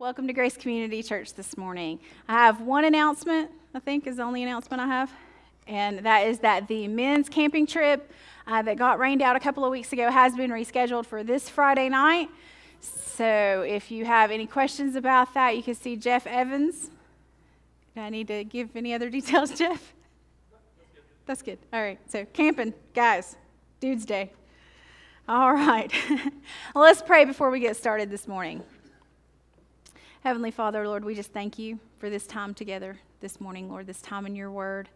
[0.00, 2.00] Welcome to Grace Community Church this morning.
[2.26, 5.12] I have one announcement, I think is the only announcement I have,
[5.66, 8.10] and that is that the men's camping trip
[8.46, 11.50] uh, that got rained out a couple of weeks ago has been rescheduled for this
[11.50, 12.30] Friday night.
[12.80, 16.88] So if you have any questions about that, you can see Jeff Evans.
[17.94, 19.92] Do I need to give any other details, Jeff?
[21.26, 21.58] That's good.
[21.74, 21.98] All right.
[22.10, 23.36] So camping, guys,
[23.80, 24.32] dudes' day.
[25.28, 25.92] All right.
[26.74, 28.62] let's pray before we get started this morning.
[30.22, 34.02] Heavenly Father, Lord, we just thank you for this time together this morning, Lord, this
[34.02, 34.90] time in your word.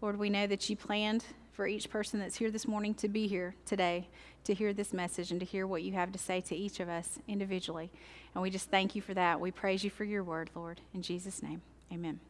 [0.00, 3.26] Lord, we know that you planned for each person that's here this morning to be
[3.26, 4.06] here today,
[4.44, 6.88] to hear this message and to hear what you have to say to each of
[6.88, 7.90] us individually.
[8.32, 9.40] And we just thank you for that.
[9.40, 10.80] We praise you for your word, Lord.
[10.94, 12.20] In Jesus' name, amen.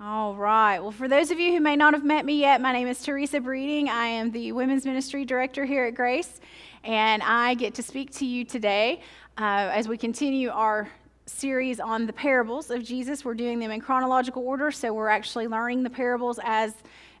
[0.00, 0.78] All right.
[0.78, 3.02] Well, for those of you who may not have met me yet, my name is
[3.02, 3.90] Teresa Breeding.
[3.90, 6.40] I am the Women's Ministry Director here at Grace,
[6.82, 9.02] and I get to speak to you today
[9.36, 10.88] uh, as we continue our
[11.30, 13.24] series on the parables of Jesus.
[13.24, 16.74] We're doing them in chronological order, so we're actually learning the parables as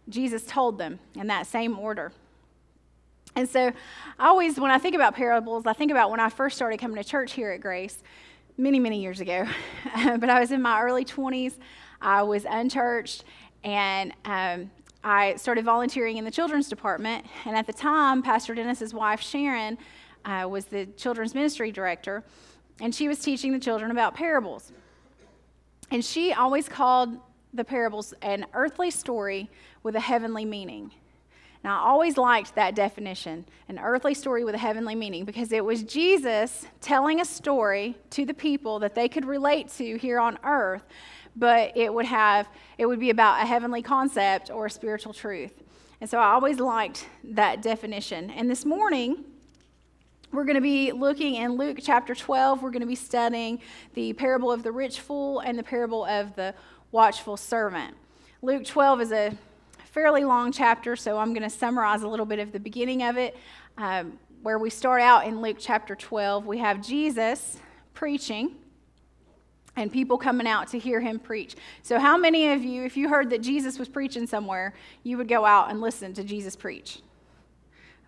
[0.08, 2.12] Jesus told them in that same order.
[3.36, 3.72] And so,
[4.18, 6.96] I always, when I think about parables, I think about when I first started coming
[6.96, 8.02] to church here at Grace
[8.58, 9.46] many, many years ago.
[9.94, 11.54] but I was in my early 20s,
[12.02, 13.24] I was unchurched,
[13.62, 14.70] and um,
[15.04, 17.24] I started volunteering in the children's department.
[17.44, 19.78] And at the time, Pastor Dennis's wife, Sharon,
[20.24, 22.24] uh, was the children's ministry director
[22.80, 24.72] and she was teaching the children about parables.
[25.90, 27.18] And she always called
[27.52, 29.50] the parables an earthly story
[29.82, 30.92] with a heavenly meaning.
[31.62, 35.64] Now, I always liked that definition an earthly story with a heavenly meaning because it
[35.64, 40.38] was Jesus telling a story to the people that they could relate to here on
[40.42, 40.82] earth,
[41.36, 45.52] but it would have, it would be about a heavenly concept or a spiritual truth.
[46.00, 48.30] And so I always liked that definition.
[48.30, 49.24] And this morning,
[50.32, 52.62] we're going to be looking in Luke chapter 12.
[52.62, 53.60] We're going to be studying
[53.94, 56.54] the parable of the rich fool and the parable of the
[56.92, 57.96] watchful servant.
[58.40, 59.36] Luke 12 is a
[59.86, 63.16] fairly long chapter, so I'm going to summarize a little bit of the beginning of
[63.16, 63.36] it.
[63.76, 67.58] Um, where we start out in Luke chapter 12, we have Jesus
[67.92, 68.54] preaching
[69.76, 71.56] and people coming out to hear him preach.
[71.82, 75.28] So, how many of you, if you heard that Jesus was preaching somewhere, you would
[75.28, 77.00] go out and listen to Jesus preach?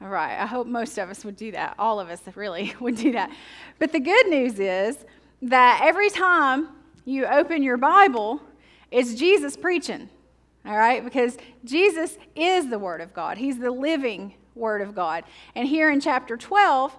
[0.03, 1.77] All right, I hope most of us would do that.
[1.79, 3.31] All of us really would do that.
[3.79, 4.97] But the good news is
[5.43, 6.69] that every time
[7.05, 8.41] you open your Bible,
[8.91, 10.09] it's Jesus preaching.
[10.67, 15.23] All right, because Jesus is the Word of God, He's the living Word of God.
[15.55, 16.97] And here in chapter 12,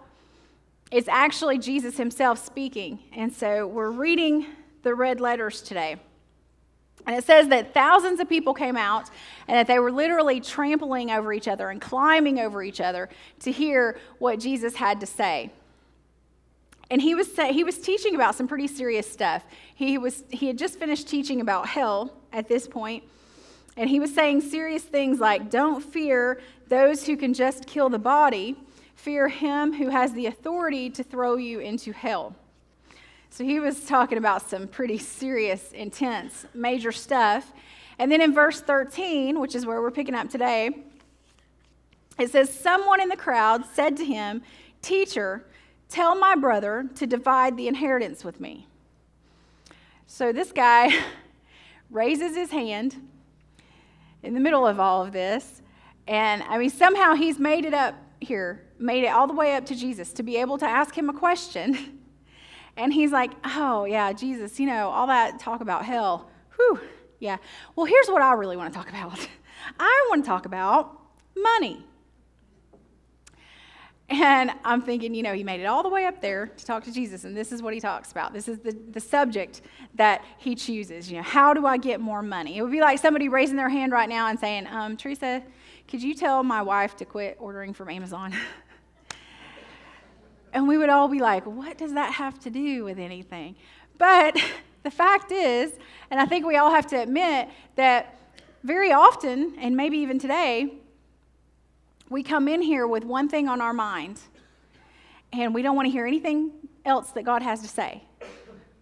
[0.89, 2.99] it's actually Jesus Himself speaking.
[3.11, 4.45] And so we're reading
[4.83, 5.97] the red letters today.
[7.05, 9.09] And it says that thousands of people came out
[9.47, 13.09] and that they were literally trampling over each other and climbing over each other
[13.41, 15.51] to hear what Jesus had to say.
[16.89, 19.43] And he was, say, he was teaching about some pretty serious stuff.
[19.75, 23.03] He, was, he had just finished teaching about hell at this point,
[23.75, 27.99] and he was saying serious things like, Don't fear those who can just kill the
[27.99, 28.55] body,
[28.95, 32.35] fear him who has the authority to throw you into hell.
[33.33, 37.51] So he was talking about some pretty serious, intense, major stuff.
[37.97, 40.83] And then in verse 13, which is where we're picking up today,
[42.19, 44.43] it says, Someone in the crowd said to him,
[44.83, 45.47] Teacher,
[45.89, 48.67] tell my brother to divide the inheritance with me.
[50.05, 50.91] So this guy
[51.89, 52.95] raises his hand
[54.21, 55.63] in the middle of all of this.
[56.07, 59.65] And I mean, somehow he's made it up here, made it all the way up
[59.65, 61.99] to Jesus to be able to ask him a question.
[62.75, 66.29] And he's like, oh, yeah, Jesus, you know, all that talk about hell.
[66.55, 66.79] Whew,
[67.19, 67.37] yeah.
[67.75, 69.27] Well, here's what I really want to talk about
[69.79, 70.99] I want to talk about
[71.35, 71.85] money.
[74.09, 76.83] And I'm thinking, you know, he made it all the way up there to talk
[76.83, 78.33] to Jesus, and this is what he talks about.
[78.33, 79.61] This is the, the subject
[79.95, 81.09] that he chooses.
[81.09, 82.57] You know, how do I get more money?
[82.57, 85.41] It would be like somebody raising their hand right now and saying, um, Teresa,
[85.87, 88.35] could you tell my wife to quit ordering from Amazon?
[90.53, 93.55] And we would all be like, what does that have to do with anything?
[93.97, 94.37] But
[94.83, 95.73] the fact is,
[96.11, 98.19] and I think we all have to admit that
[98.63, 100.75] very often, and maybe even today,
[102.09, 104.21] we come in here with one thing on our mind,
[105.33, 106.51] and we don't want to hear anything
[106.85, 108.03] else that God has to say.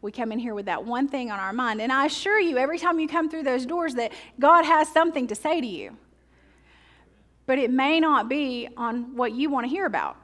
[0.02, 1.80] We come in here with that one thing on our mind.
[1.80, 5.28] And I assure you, every time you come through those doors, that God has something
[5.28, 5.96] to say to you.
[7.46, 10.18] But it may not be on what you want to hear about.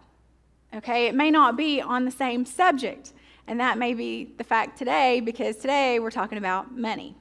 [0.76, 3.14] Okay, it may not be on the same subject.
[3.48, 7.16] And that may be the fact today because today we're talking about money.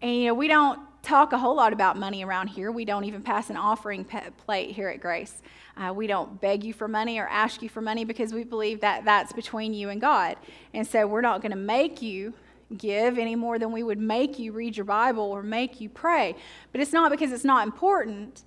[0.00, 2.72] And you know, we don't talk a whole lot about money around here.
[2.72, 5.42] We don't even pass an offering plate here at Grace.
[5.76, 8.80] Uh, we don't beg you for money or ask you for money because we believe
[8.80, 10.36] that that's between you and God.
[10.72, 12.32] And so we're not going to make you
[12.78, 16.34] give any more than we would make you read your Bible or make you pray.
[16.72, 18.42] But it's not because it's not important.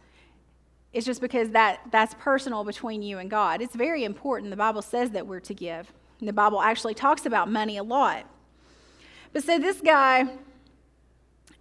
[0.94, 3.62] It's just because that, that's personal between you and God.
[3.62, 4.50] It's very important.
[4.52, 5.92] The Bible says that we're to give.
[6.20, 8.26] The Bible actually talks about money a lot.
[9.34, 10.26] But so this guy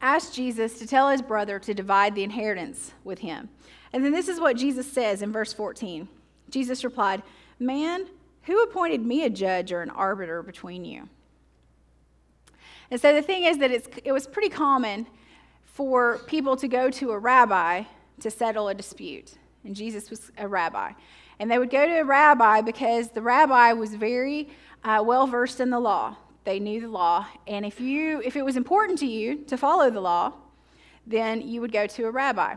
[0.01, 3.49] asked Jesus to tell his brother to divide the inheritance with him.
[3.93, 6.09] And then this is what Jesus says in verse 14.
[6.51, 7.23] Jesus replied,
[7.59, 8.07] Man,
[8.43, 11.09] who appointed me a judge or an arbiter between you?
[12.91, 13.73] And so the thing is that
[14.05, 15.07] it was pretty common
[15.65, 17.83] for people to go to a rabbi
[18.21, 19.35] to settle a dispute.
[19.65, 20.93] And Jesus was a rabbi.
[21.39, 24.49] And they would go to a rabbi because the rabbi was very
[24.85, 26.17] uh, well versed in the law.
[26.45, 27.27] They knew the law.
[27.47, 30.33] And if, you, if it was important to you to follow the law,
[31.07, 32.55] then you would go to a rabbi.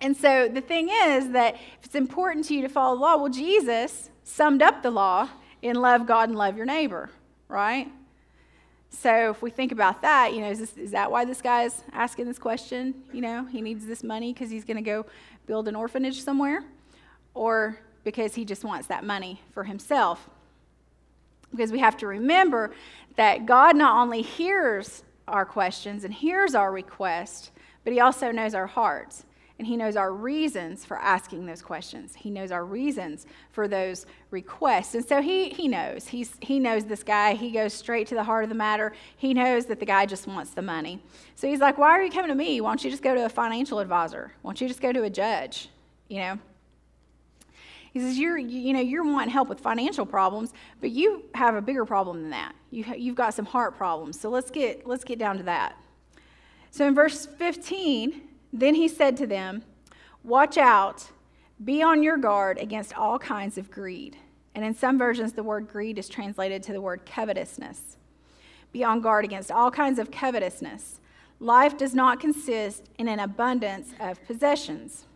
[0.00, 3.16] And so the thing is that if it's important to you to follow the law,
[3.16, 5.28] well, Jesus summed up the law
[5.62, 7.10] in love God and love your neighbor,
[7.48, 7.90] right?
[8.92, 11.82] So if we think about that, you know, is, this, is that why this guy's
[11.92, 12.94] asking this question?
[13.12, 15.06] You know, he needs this money because he's going to go
[15.46, 16.62] build an orphanage somewhere,
[17.34, 20.28] or because he just wants that money for himself?
[21.50, 22.72] Because we have to remember
[23.16, 27.50] that God not only hears our questions and hears our requests,
[27.84, 29.24] but he also knows our hearts
[29.62, 32.16] and He knows our reasons for asking those questions.
[32.16, 34.96] He knows our reasons for those requests.
[34.96, 36.08] And so He, he knows.
[36.08, 37.34] He's, he knows this guy.
[37.34, 38.92] He goes straight to the heart of the matter.
[39.16, 41.00] He knows that the guy just wants the money.
[41.36, 42.60] So He's like, Why are you coming to me?
[42.60, 44.32] Why don't you just go to a financial advisor?
[44.42, 45.68] Why don't you just go to a judge?
[46.08, 46.38] You know?
[47.92, 51.60] He says, you're, you know, you're wanting help with financial problems, but you have a
[51.60, 52.54] bigger problem than that.
[52.70, 54.18] You, you've got some heart problems.
[54.18, 55.76] So let's get, let's get down to that.
[56.70, 59.62] So in verse 15, then he said to them,
[60.24, 61.10] Watch out,
[61.64, 64.16] be on your guard against all kinds of greed.
[64.54, 67.96] And in some versions, the word greed is translated to the word covetousness.
[68.70, 71.00] Be on guard against all kinds of covetousness.
[71.40, 75.06] Life does not consist in an abundance of possessions.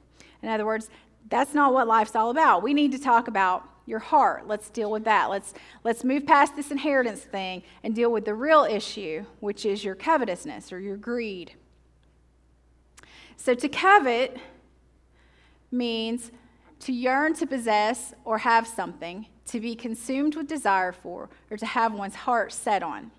[0.43, 0.91] In other words,
[1.29, 2.63] that's not what life's all about.
[2.63, 4.47] We need to talk about your heart.
[4.47, 5.31] Let's deal with that.
[5.31, 5.55] Let's,
[5.85, 9.95] let's move past this inheritance thing and deal with the real issue, which is your
[9.95, 11.53] covetousness or your greed.
[13.37, 14.39] So to covet
[15.71, 16.31] means
[16.81, 21.67] to yearn to possess or have something, to be consumed with desire for, or to
[21.67, 23.11] have one's heart set on.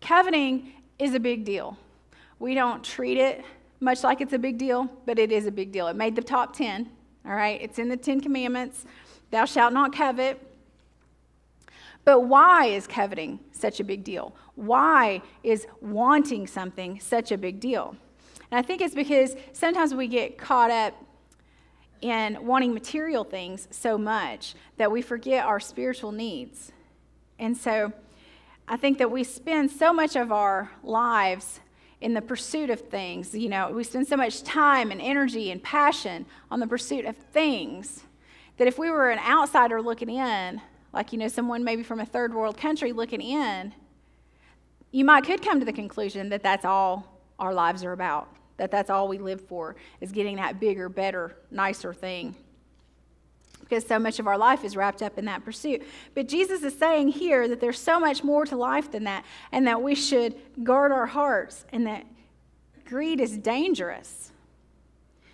[0.00, 1.76] Coveting is a big deal.
[2.38, 3.44] We don't treat it
[3.80, 5.88] much like it's a big deal, but it is a big deal.
[5.88, 6.88] It made the top 10,
[7.26, 7.60] all right?
[7.60, 8.84] It's in the 10 commandments.
[9.30, 10.40] Thou shalt not covet.
[12.04, 14.34] But why is coveting such a big deal?
[14.54, 17.96] Why is wanting something such a big deal?
[18.50, 20.94] And I think it's because sometimes we get caught up
[22.00, 26.72] in wanting material things so much that we forget our spiritual needs.
[27.38, 27.92] And so
[28.68, 31.60] I think that we spend so much of our lives
[32.00, 33.34] in the pursuit of things.
[33.34, 37.16] You know, we spend so much time and energy and passion on the pursuit of
[37.16, 38.04] things
[38.58, 40.60] that if we were an outsider looking in,
[40.92, 43.74] like, you know, someone maybe from a third world country looking in,
[44.92, 48.28] you might could come to the conclusion that that's all our lives are about.
[48.56, 52.34] That that's all we live for is getting that bigger, better, nicer thing.
[53.60, 55.82] Because so much of our life is wrapped up in that pursuit.
[56.14, 59.66] But Jesus is saying here that there's so much more to life than that, and
[59.66, 62.06] that we should guard our hearts, and that
[62.84, 64.30] greed is dangerous.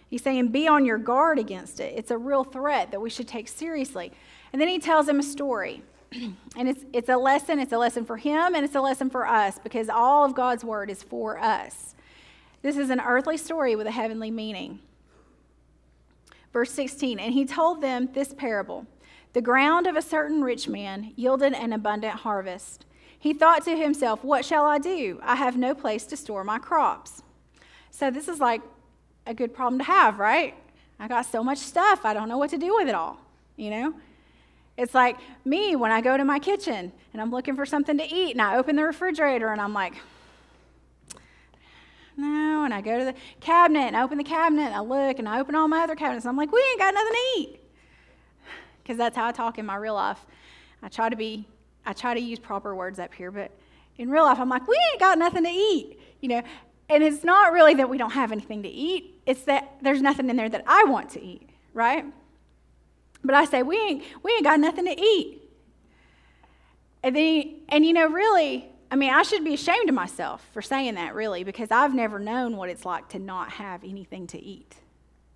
[0.09, 1.95] He's saying, be on your guard against it.
[1.97, 4.13] It's a real threat that we should take seriously.
[4.53, 5.83] And then he tells him a story.
[6.57, 7.59] and it's, it's a lesson.
[7.59, 10.65] It's a lesson for him, and it's a lesson for us because all of God's
[10.65, 11.95] word is for us.
[12.63, 14.81] This is an earthly story with a heavenly meaning.
[16.53, 18.87] Verse 16, and he told them this parable
[19.33, 22.85] The ground of a certain rich man yielded an abundant harvest.
[23.19, 25.19] He thought to himself, What shall I do?
[25.23, 27.23] I have no place to store my crops.
[27.91, 28.63] So, this is like
[29.27, 30.55] a good problem to have, right?
[30.99, 33.19] I got so much stuff, I don't know what to do with it all,
[33.57, 33.95] you know?
[34.77, 38.05] It's like me when I go to my kitchen and I'm looking for something to
[38.05, 39.95] eat and I open the refrigerator and I'm like,
[42.17, 42.65] no.
[42.65, 45.29] And I go to the cabinet and I open the cabinet and I look and
[45.29, 46.27] I open all my other cabinets.
[46.27, 47.61] I'm like, we ain't got nothing to eat.
[48.83, 50.25] Because that's how I talk in my real life.
[50.83, 51.47] I try to be,
[51.87, 53.53] I try to use proper words up here, but
[53.99, 55.99] in real life, I'm like, we ain't got nothing to eat.
[56.21, 56.43] You know,
[56.89, 60.29] and it's not really that we don't have anything to eat, it's that there's nothing
[60.31, 62.05] in there that I want to eat, right?
[63.25, 65.43] But I say, we ain't, we ain't got nothing to eat.
[67.03, 70.61] And then, and you know, really, I mean, I should be ashamed of myself for
[70.61, 74.43] saying that, really, because I've never known what it's like to not have anything to
[74.43, 74.77] eat.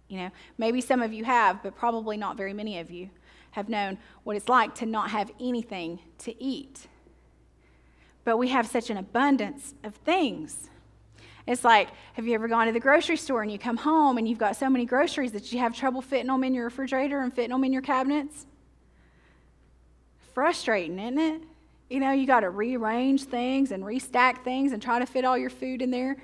[0.09, 3.11] You know, maybe some of you have, but probably not very many of you
[3.53, 6.87] have known what it's like to not have anything to eat.
[8.25, 10.69] But we have such an abundance of things.
[11.47, 14.29] It's like, have you ever gone to the grocery store and you come home and
[14.29, 17.33] you've got so many groceries that you have trouble fitting them in your refrigerator and
[17.33, 18.47] fitting them in your cabinets?
[20.35, 21.43] Frustrating, isn't it?
[21.89, 25.39] You know, you got to rearrange things and restack things and try to fit all
[25.39, 26.17] your food in there.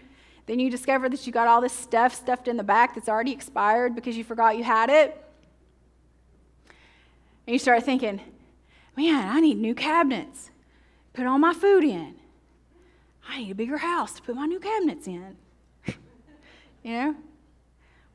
[0.46, 3.30] Then you discover that you got all this stuff stuffed in the back that's already
[3.30, 5.24] expired because you forgot you had it.
[7.46, 8.20] And you start thinking,
[8.96, 10.50] man, I need new cabinets.
[11.12, 12.16] Put all my food in.
[13.28, 15.36] I need a bigger house to put my new cabinets in.
[15.86, 17.16] you know?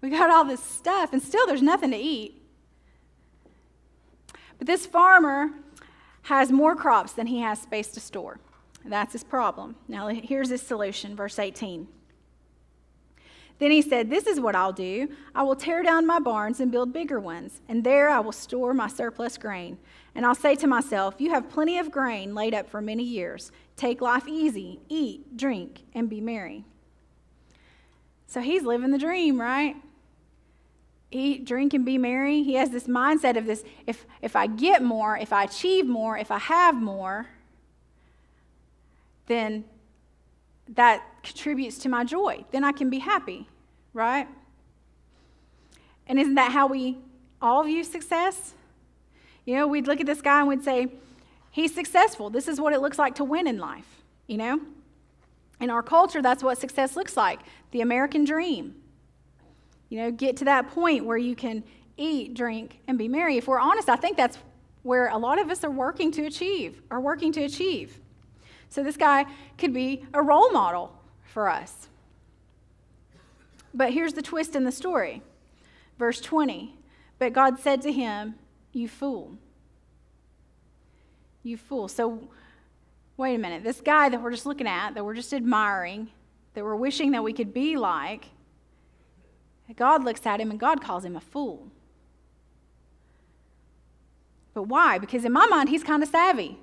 [0.01, 2.41] We got all this stuff, and still there's nothing to eat.
[4.57, 5.49] But this farmer
[6.23, 8.39] has more crops than he has space to store.
[8.85, 9.75] That's his problem.
[9.87, 11.87] Now, here's his solution, verse 18.
[13.59, 15.09] Then he said, This is what I'll do.
[15.33, 18.73] I will tear down my barns and build bigger ones, and there I will store
[18.73, 19.77] my surplus grain.
[20.17, 23.51] And I'll say to myself, You have plenty of grain laid up for many years.
[23.75, 26.65] Take life easy, eat, drink, and be merry.
[28.25, 29.75] So he's living the dream, right?
[31.11, 32.41] Eat, drink, and be merry.
[32.41, 36.17] He has this mindset of this if, if I get more, if I achieve more,
[36.17, 37.27] if I have more,
[39.27, 39.65] then
[40.67, 42.43] that contributes to my joy.
[42.49, 43.47] Then I can be happy,
[43.93, 44.27] right?
[46.07, 46.97] And isn't that how we
[47.39, 48.55] all view success?
[49.47, 50.89] You know, we'd look at this guy and we'd say,
[51.51, 52.29] he's successful.
[52.29, 54.59] This is what it looks like to win in life, you know?
[55.61, 57.39] In our culture, that's what success looks like
[57.71, 58.75] the American dream.
[59.87, 61.63] You know, get to that point where you can
[61.95, 63.37] eat, drink, and be merry.
[63.37, 64.37] If we're honest, I think that's
[64.83, 68.01] where a lot of us are working to achieve, are working to achieve.
[68.67, 69.25] So this guy
[69.57, 71.87] could be a role model for us.
[73.73, 75.21] But here's the twist in the story.
[75.97, 76.75] Verse 20.
[77.17, 78.35] But God said to him,
[78.77, 79.35] You fool.
[81.41, 81.87] You fool.
[81.87, 82.29] So,
[83.17, 83.63] wait a minute.
[83.63, 86.09] This guy that we're just looking at, that we're just admiring,
[86.53, 88.25] that we're wishing that we could be like,
[89.75, 91.71] God looks at him and God calls him a fool.
[94.53, 94.99] But why?
[94.99, 96.59] Because in my mind, he's kind of savvy.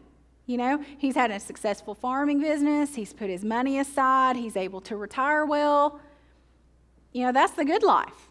[0.47, 4.80] You know, he's had a successful farming business, he's put his money aside, he's able
[4.83, 5.99] to retire well.
[7.12, 8.28] You know, that's the good life.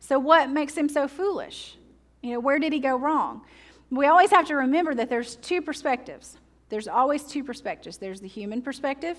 [0.00, 1.76] So, what makes him so foolish?
[2.26, 3.42] You know, where did he go wrong?
[3.88, 6.38] We always have to remember that there's two perspectives.
[6.70, 9.16] There's always two perspectives there's the human perspective,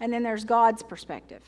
[0.00, 1.42] and then there's God's perspective.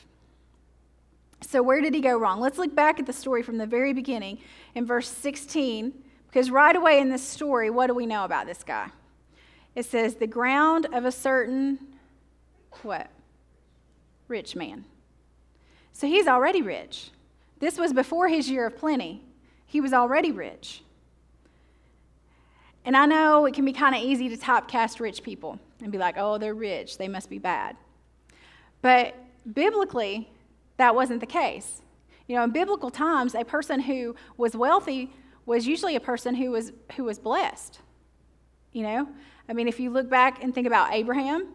[1.41, 2.39] So, where did he go wrong?
[2.39, 4.37] Let's look back at the story from the very beginning
[4.75, 5.91] in verse 16,
[6.27, 8.87] because right away in this story, what do we know about this guy?
[9.75, 11.79] It says, the ground of a certain,
[12.83, 13.09] what?
[14.29, 14.85] Rich man.
[15.91, 17.11] So he's already rich.
[17.59, 19.21] This was before his year of plenty.
[19.65, 20.81] He was already rich.
[22.85, 25.97] And I know it can be kind of easy to typecast rich people and be
[25.97, 27.77] like, oh, they're rich, they must be bad.
[28.81, 29.15] But
[29.51, 30.29] biblically,
[30.77, 31.81] that wasn't the case.
[32.27, 35.11] You know, in biblical times, a person who was wealthy
[35.45, 37.79] was usually a person who was, who was blessed.
[38.71, 39.07] You know,
[39.47, 41.47] I mean, if you look back and think about Abraham,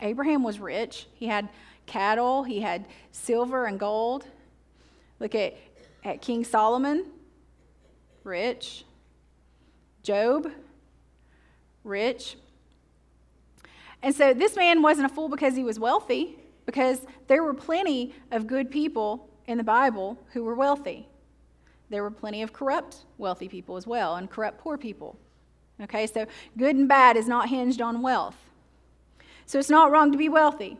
[0.00, 1.06] Abraham was rich.
[1.14, 1.48] He had
[1.86, 4.26] cattle, he had silver and gold.
[5.18, 5.56] Look at,
[6.04, 7.06] at King Solomon,
[8.24, 8.84] rich.
[10.02, 10.50] Job,
[11.84, 12.36] rich.
[14.02, 18.14] And so this man wasn't a fool because he was wealthy, because there were plenty
[18.30, 21.06] of good people in the Bible who were wealthy.
[21.90, 25.18] There were plenty of corrupt wealthy people as well, and corrupt poor people.
[25.82, 26.26] Okay, so
[26.56, 28.36] good and bad is not hinged on wealth.
[29.46, 30.78] So it's not wrong to be wealthy.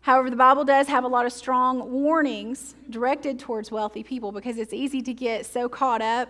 [0.00, 4.58] However, the Bible does have a lot of strong warnings directed towards wealthy people because
[4.58, 6.28] it's easy to get so caught up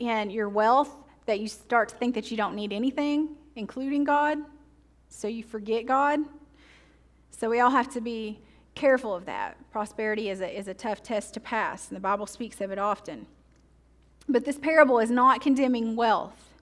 [0.00, 0.90] in your wealth
[1.26, 4.38] that you start to think that you don't need anything, including God.
[5.08, 6.20] So you forget God.
[7.30, 8.40] So we all have to be
[8.74, 9.56] careful of that.
[9.70, 12.78] Prosperity is a, is a tough test to pass, and the Bible speaks of it
[12.78, 13.26] often.
[14.28, 16.54] But this parable is not condemning wealth.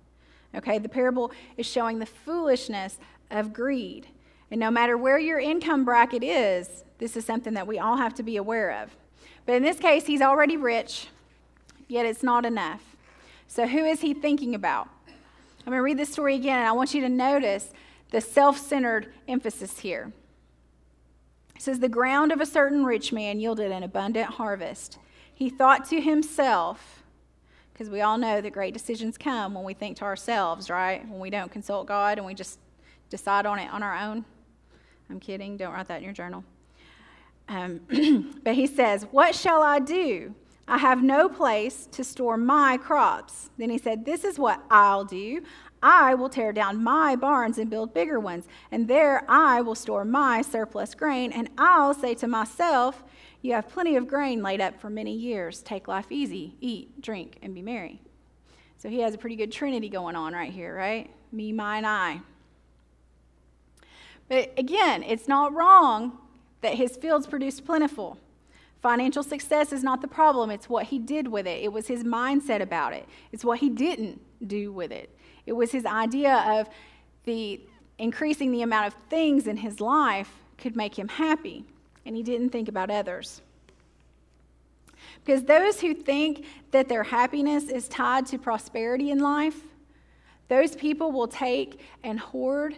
[0.54, 2.98] Okay, the parable is showing the foolishness
[3.30, 4.06] of greed.
[4.50, 8.14] And no matter where your income bracket is, this is something that we all have
[8.14, 8.96] to be aware of.
[9.44, 11.08] But in this case, he's already rich,
[11.86, 12.87] yet it's not enough.
[13.48, 14.88] So, who is he thinking about?
[15.08, 17.72] I'm going to read this story again, and I want you to notice
[18.10, 20.12] the self centered emphasis here.
[21.56, 24.98] It says, The ground of a certain rich man yielded an abundant harvest.
[25.34, 27.02] He thought to himself,
[27.72, 31.08] because we all know that great decisions come when we think to ourselves, right?
[31.08, 32.58] When we don't consult God and we just
[33.08, 34.24] decide on it on our own.
[35.08, 35.56] I'm kidding.
[35.56, 36.44] Don't write that in your journal.
[37.48, 37.80] Um,
[38.44, 40.34] but he says, What shall I do?
[40.70, 43.48] I have no place to store my crops.
[43.56, 45.42] Then he said, This is what I'll do.
[45.82, 50.04] I will tear down my barns and build bigger ones, and there I will store
[50.04, 53.02] my surplus grain, and I'll say to myself,
[53.40, 55.62] You have plenty of grain laid up for many years.
[55.62, 58.02] Take life easy, eat, drink, and be merry.
[58.76, 61.10] So he has a pretty good trinity going on right here, right?
[61.32, 62.20] Me, mine, I.
[64.28, 66.18] But again, it's not wrong
[66.60, 68.18] that his fields produced plentiful.
[68.80, 71.62] Financial success is not the problem, it's what he did with it.
[71.62, 75.16] It was his mindset about it, it's what he didn't do with it.
[75.46, 76.68] It was his idea of
[77.24, 77.60] the
[77.98, 81.64] increasing the amount of things in his life could make him happy,
[82.06, 83.42] and he didn't think about others.
[85.24, 89.60] Because those who think that their happiness is tied to prosperity in life,
[90.48, 92.76] those people will take and hoard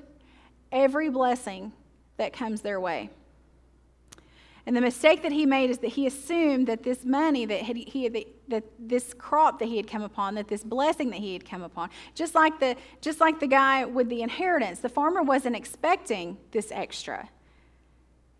[0.73, 1.73] every blessing
[2.17, 3.11] that comes their way.
[4.71, 8.05] And the mistake that he made is that he assumed that this money that he,
[8.05, 11.45] had, that this crop that he had come upon, that this blessing that he had
[11.45, 15.57] come upon, just like the just like the guy with the inheritance, the farmer wasn't
[15.57, 17.29] expecting this extra.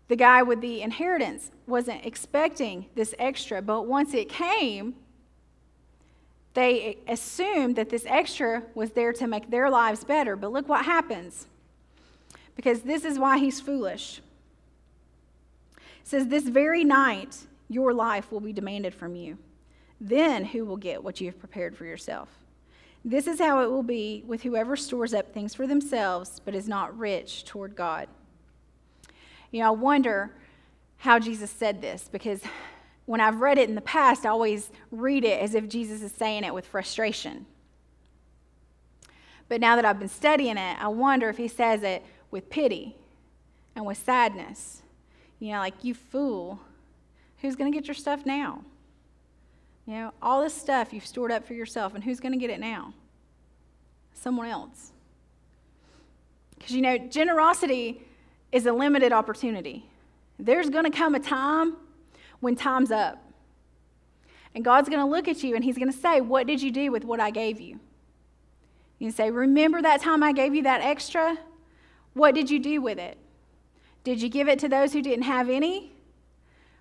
[0.07, 4.95] The guy with the inheritance wasn't expecting this extra, but once it came,
[6.53, 10.37] they assumed that this extra was there to make their lives better.
[10.37, 11.47] But look what happens.
[12.55, 14.21] Because this is why he's foolish
[16.11, 17.37] says, This very night
[17.69, 19.37] your life will be demanded from you.
[19.99, 22.29] Then who will get what you have prepared for yourself?
[23.03, 26.67] This is how it will be with whoever stores up things for themselves, but is
[26.67, 28.07] not rich toward God.
[29.51, 30.35] You know, I wonder
[30.97, 32.41] how Jesus said this because
[33.05, 36.11] when I've read it in the past, I always read it as if Jesus is
[36.11, 37.45] saying it with frustration.
[39.49, 42.95] But now that I've been studying it, I wonder if he says it with pity
[43.75, 44.81] and with sadness
[45.41, 46.59] you know, like, you fool.
[47.41, 48.63] Who's going to get your stuff now?
[49.87, 52.51] You know, all this stuff you've stored up for yourself, and who's going to get
[52.51, 52.93] it now?
[54.13, 54.91] Someone else.
[56.55, 58.01] Because, you know, generosity
[58.51, 59.83] is a limited opportunity.
[60.37, 61.75] There's going to come a time
[62.39, 63.17] when time's up.
[64.53, 66.71] And God's going to look at you and He's going to say, What did you
[66.71, 67.79] do with what I gave you?
[68.99, 71.39] You say, Remember that time I gave you that extra?
[72.13, 73.17] What did you do with it?
[74.03, 75.91] Did you give it to those who didn't have any?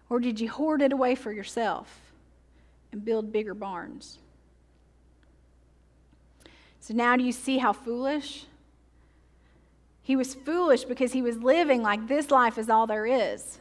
[0.08, 2.12] Or did you hoard it away for yourself
[2.92, 4.18] and build bigger barns?
[6.80, 8.46] So now do you see how foolish?
[10.02, 13.58] He was foolish because he was living like this life is all there is.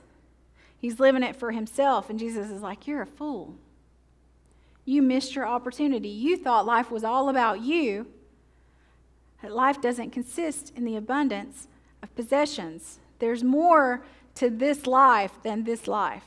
[0.79, 3.55] He's living it for himself, and Jesus is like, You're a fool.
[4.85, 6.09] You missed your opportunity.
[6.09, 8.07] You thought life was all about you.
[9.43, 11.67] That life doesn't consist in the abundance
[12.01, 14.03] of possessions there's more
[14.35, 16.23] to this life than this life.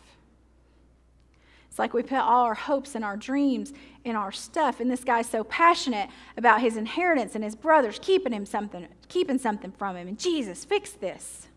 [1.68, 3.72] It's like we put all our hopes and our dreams
[4.04, 8.32] in our stuff, and this guy's so passionate about his inheritance and his brothers keeping
[8.32, 10.06] him something, keeping something from him.
[10.06, 11.48] And Jesus, fix this.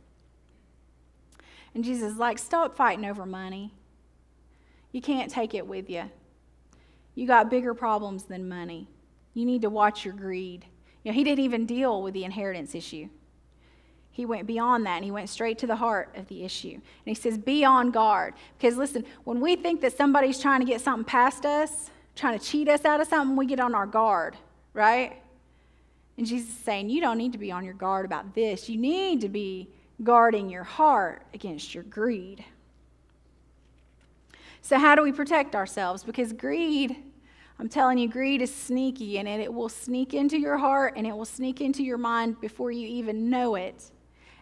[1.73, 3.73] And Jesus is like, stop fighting over money.
[4.93, 6.09] You can't take it with you.
[7.15, 8.87] You got bigger problems than money.
[9.33, 10.65] You need to watch your greed.
[11.03, 13.09] You know, he didn't even deal with the inheritance issue.
[14.15, 16.71] He went beyond that and he went straight to the heart of the issue.
[16.71, 18.33] And he says, Be on guard.
[18.57, 22.45] Because listen, when we think that somebody's trying to get something past us, trying to
[22.45, 24.37] cheat us out of something, we get on our guard,
[24.73, 25.21] right?
[26.17, 28.69] And Jesus is saying, You don't need to be on your guard about this.
[28.69, 29.67] You need to be
[30.01, 32.45] guarding your heart against your greed.
[34.61, 36.05] So, how do we protect ourselves?
[36.05, 36.95] Because greed,
[37.59, 41.17] I'm telling you, greed is sneaky and it will sneak into your heart and it
[41.17, 43.91] will sneak into your mind before you even know it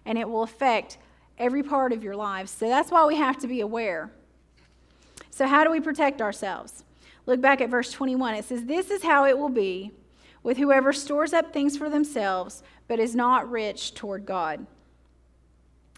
[0.05, 0.97] and it will affect
[1.37, 2.51] every part of your lives.
[2.51, 4.11] So that's why we have to be aware.
[5.29, 6.83] So, how do we protect ourselves?
[7.25, 8.35] Look back at verse 21.
[8.35, 9.91] It says, This is how it will be
[10.43, 14.67] with whoever stores up things for themselves, but is not rich toward God.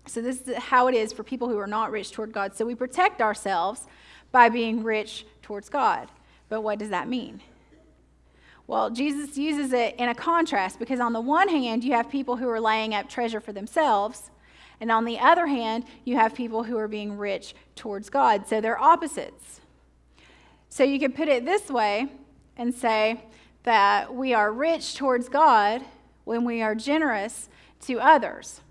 [0.08, 2.56] So, this is how it is for people who are not rich toward God.
[2.56, 3.88] So, we protect ourselves
[4.32, 6.10] by being rich towards God.
[6.48, 7.42] But what does that mean?
[8.68, 12.36] Well, Jesus uses it in a contrast because, on the one hand, you have people
[12.36, 14.32] who are laying up treasure for themselves,
[14.82, 18.48] and on the other hand, you have people who are being rich towards God.
[18.48, 19.62] So they're opposites.
[20.70, 22.08] So you could put it this way
[22.58, 23.24] and say
[23.64, 25.82] that we are rich towards God
[26.24, 27.50] when we are generous
[27.82, 28.62] to others.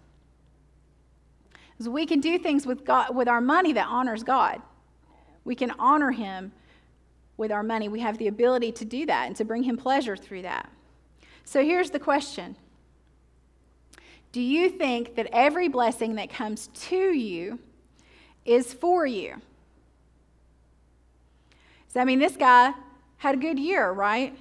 [1.80, 4.61] We can do things with, God, with our money that honors God.
[5.44, 6.52] We can honor Him
[7.36, 7.88] with our money.
[7.88, 10.70] We have the ability to do that and to bring Him pleasure through that.
[11.44, 12.56] So here's the question
[14.32, 17.58] Do you think that every blessing that comes to you
[18.44, 19.40] is for you?
[21.88, 22.72] So, I mean, this guy
[23.18, 24.36] had a good year, right?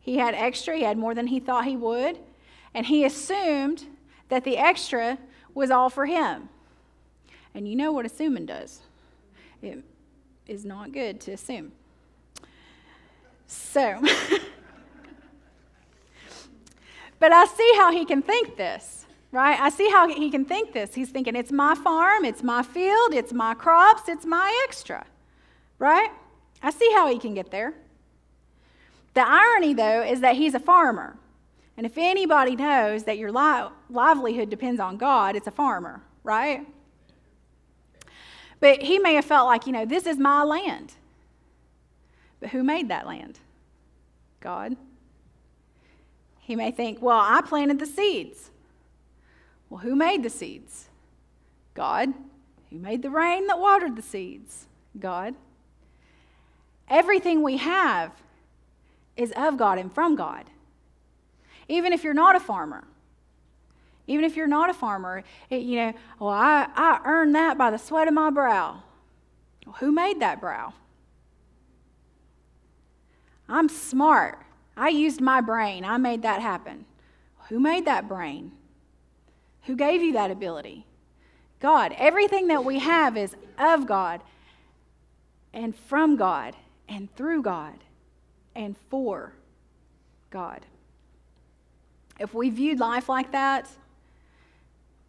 [0.00, 2.18] He had extra, he had more than he thought he would,
[2.74, 3.86] and he assumed
[4.28, 5.18] that the extra
[5.54, 6.48] was all for him.
[7.54, 8.80] And you know what assuming does
[9.62, 9.82] it
[10.46, 11.72] is not good to assume.
[13.46, 14.00] So,
[17.18, 19.58] but I see how he can think this, right?
[19.60, 20.94] I see how he can think this.
[20.94, 25.06] He's thinking, it's my farm, it's my field, it's my crops, it's my extra,
[25.78, 26.10] right?
[26.62, 27.74] I see how he can get there.
[29.14, 31.16] The irony, though, is that he's a farmer.
[31.76, 36.66] And if anybody knows that your li- livelihood depends on God, it's a farmer, right?
[38.60, 40.94] But he may have felt like, you know, this is my land.
[42.44, 43.38] But who made that land?
[44.40, 44.76] God.
[46.40, 48.50] He may think, well, I planted the seeds.
[49.70, 50.90] Well, who made the seeds?
[51.72, 52.12] God.
[52.68, 54.66] Who made the rain that watered the seeds?
[55.00, 55.34] God.
[56.86, 58.12] Everything we have
[59.16, 60.44] is of God and from God.
[61.66, 62.84] Even if you're not a farmer.
[64.06, 67.70] Even if you're not a farmer, it, you know, well, I, I earned that by
[67.70, 68.82] the sweat of my brow.
[69.64, 70.74] Well, who made that brow?
[73.48, 74.38] I'm smart.
[74.76, 75.84] I used my brain.
[75.84, 76.84] I made that happen.
[77.48, 78.52] Who made that brain?
[79.64, 80.86] Who gave you that ability?
[81.60, 81.94] God.
[81.98, 84.20] Everything that we have is of God
[85.52, 86.56] and from God
[86.88, 87.78] and through God
[88.54, 89.32] and for
[90.30, 90.60] God.
[92.18, 93.68] If we viewed life like that,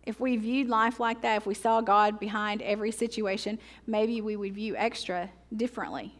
[0.05, 4.35] if we viewed life like that, if we saw God behind every situation, maybe we
[4.35, 6.13] would view extra differently.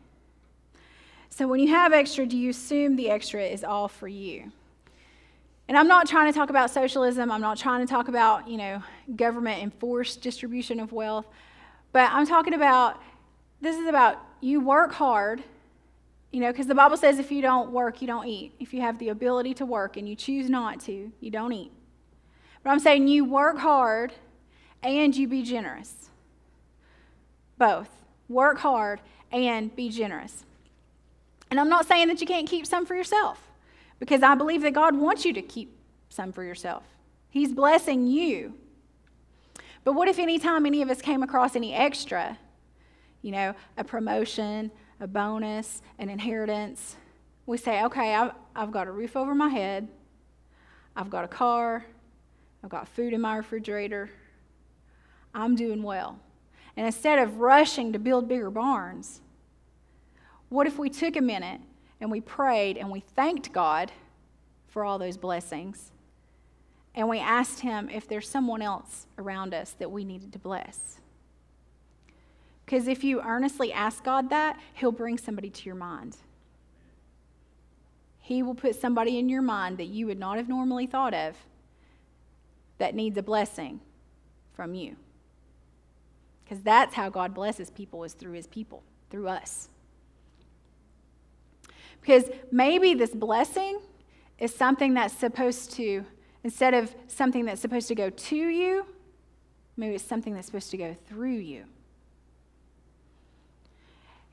[1.35, 4.53] So when you have extra, do you assume the extra is all for you?
[5.67, 7.29] And I'm not trying to talk about socialism.
[7.29, 8.81] I'm not trying to talk about, you know,
[9.17, 11.25] government enforced distribution of wealth.
[11.91, 13.01] But I'm talking about
[13.59, 15.43] this is about you work hard
[16.31, 18.53] you know, because the Bible says if you don't work, you don't eat.
[18.59, 21.71] If you have the ability to work and you choose not to, you don't eat.
[22.61, 24.11] But I'm saying you work hard
[24.83, 26.09] and you be generous.
[27.57, 27.87] Both.
[28.27, 28.99] Work hard
[29.31, 30.43] and be generous.
[31.49, 33.39] And I'm not saying that you can't keep some for yourself
[33.99, 35.77] because I believe that God wants you to keep
[36.10, 36.84] some for yourself.
[37.29, 38.53] He's blessing you.
[39.84, 42.38] But what if any time any of us came across any extra,
[43.21, 46.95] you know, a promotion, a bonus, an inheritance.
[47.45, 49.88] We say, okay, I've, I've got a roof over my head,
[50.95, 51.86] I've got a car,
[52.63, 54.10] I've got food in my refrigerator,
[55.34, 56.19] I'm doing well.
[56.77, 59.21] And instead of rushing to build bigger barns,
[60.55, 61.59] what if we took a minute
[61.99, 63.91] and we prayed and we thanked God
[64.69, 65.91] for all those blessings?
[66.95, 71.01] And we asked Him if there's someone else around us that we needed to bless.
[72.65, 76.15] Because if you earnestly ask God that, He'll bring somebody to your mind.
[78.19, 81.35] He will put somebody in your mind that you would not have normally thought of
[82.77, 83.81] that needs a blessing
[84.53, 84.95] from you.
[86.45, 89.67] Because that's how God blesses people, is through His people, through us.
[92.05, 93.79] Because maybe this blessing
[94.37, 96.05] is something that's supposed to,
[96.43, 98.85] instead of something that's supposed to go to you,
[99.75, 101.65] maybe it's something that's supposed to go through you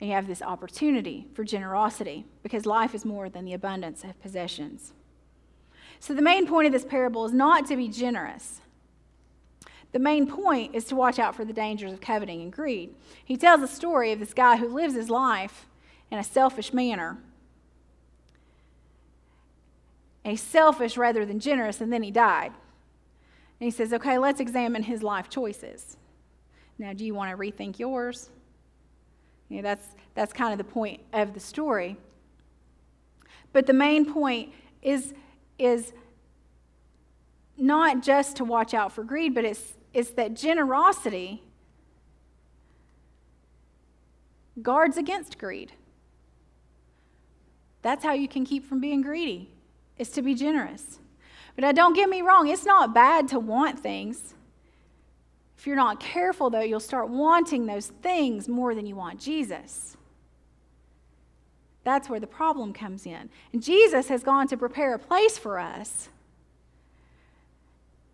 [0.03, 4.21] and you have this opportunity for generosity because life is more than the abundance of
[4.21, 4.91] possessions.
[6.01, 8.59] So, the main point of this parable is not to be generous.
[9.93, 12.93] The main point is to watch out for the dangers of coveting and greed.
[13.23, 15.67] He tells a story of this guy who lives his life
[16.11, 17.17] in a selfish manner.
[20.23, 22.53] And he's selfish rather than generous, and then he died.
[23.59, 25.97] And he says, okay, let's examine his life choices.
[26.77, 28.29] Now, do you want to rethink yours?
[29.49, 31.97] You know, that's, that's kind of the point of the story.
[33.51, 35.13] But the main point is,
[35.59, 35.93] is
[37.57, 41.43] not just to watch out for greed, but it's, it's that generosity
[44.61, 45.71] guards against greed.
[47.81, 49.52] That's how you can keep from being greedy,
[49.97, 50.99] is to be generous.
[51.55, 54.33] But uh, don't get me wrong, it's not bad to want things.
[55.57, 59.95] If you're not careful, though, you'll start wanting those things more than you want Jesus.
[61.83, 63.29] That's where the problem comes in.
[63.51, 66.09] And Jesus has gone to prepare a place for us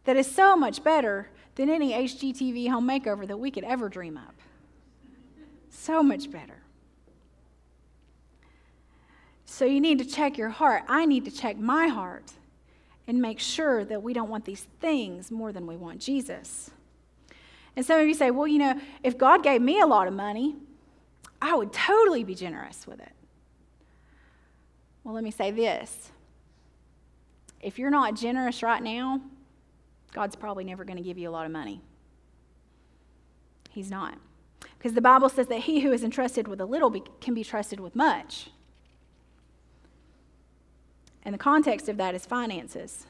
[0.06, 4.18] that is so much better than any HGTV home makeover that we could ever dream
[4.18, 4.36] up.
[5.70, 6.59] So much better.
[9.52, 10.84] So you need to check your heart.
[10.88, 12.32] I need to check my heart
[13.08, 16.70] and make sure that we don't want these things more than we want Jesus.
[17.76, 20.14] And some of you say, well, you know, if God gave me a lot of
[20.14, 20.56] money,
[21.42, 23.12] I would totally be generous with it.
[25.04, 26.12] Well, let me say this
[27.60, 29.20] if you're not generous right now,
[30.14, 31.82] God's probably never going to give you a lot of money.
[33.72, 34.16] He's not.
[34.78, 37.80] Because the Bible says that he who is entrusted with a little can be trusted
[37.80, 38.52] with much.
[41.24, 43.06] And the context of that is finances.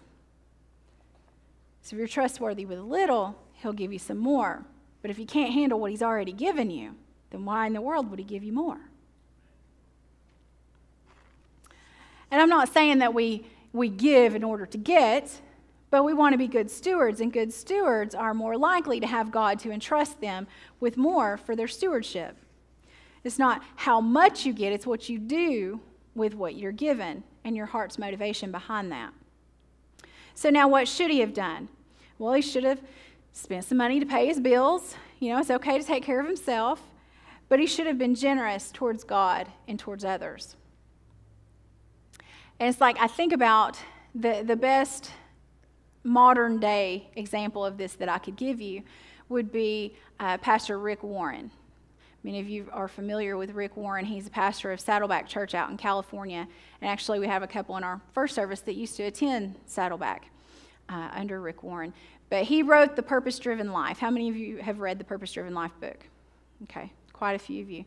[1.81, 4.65] So if you're trustworthy with little, he'll give you some more.
[5.01, 6.95] But if you can't handle what he's already given you,
[7.31, 8.79] then why in the world would he give you more?
[12.31, 15.41] And I'm not saying that we, we give in order to get,
[15.89, 19.31] but we want to be good stewards, and good stewards are more likely to have
[19.31, 20.47] God to entrust them
[20.79, 22.35] with more for their stewardship.
[23.23, 25.81] It's not how much you get, it's what you do
[26.13, 29.11] with what you're given and your heart's motivation behind that.
[30.35, 31.67] So, now what should he have done?
[32.19, 32.79] Well, he should have
[33.33, 34.93] spent some money to pay his bills.
[35.19, 36.79] You know, it's okay to take care of himself,
[37.49, 40.57] but he should have been generous towards God and towards others.
[42.59, 43.79] And it's like I think about
[44.13, 45.09] the, the best
[46.03, 48.83] modern day example of this that I could give you
[49.27, 51.49] would be uh, Pastor Rick Warren.
[52.23, 54.03] Many of you are familiar with Rick Warren.
[54.03, 56.45] He's a pastor of Saddleback Church out in California.
[56.81, 60.29] And actually, we have a couple in our first service that used to attend Saddleback
[60.89, 61.93] uh, under Rick Warren.
[62.29, 63.99] But he wrote The Purpose Driven Life.
[63.99, 66.05] How many of you have read The Purpose Driven Life book?
[66.63, 67.85] Okay, quite a few of you.